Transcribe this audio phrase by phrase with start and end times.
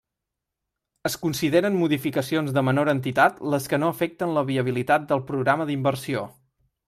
[1.09, 6.27] Es consideren modificacions de menor entitat les que no afecten la viabilitat del programa d'inversió.